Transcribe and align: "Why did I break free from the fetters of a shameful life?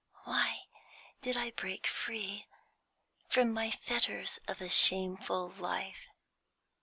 "Why 0.23 0.63
did 1.21 1.37
I 1.37 1.51
break 1.51 1.85
free 1.85 2.47
from 3.29 3.53
the 3.53 3.69
fetters 3.69 4.39
of 4.47 4.59
a 4.59 4.67
shameful 4.67 5.51
life? 5.59 6.07